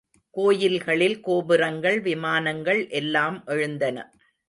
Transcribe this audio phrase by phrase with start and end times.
[0.33, 3.97] கோயில்களில் கோபுரங்கள், விமானங்கள் எல்லாம் எழுந்தன.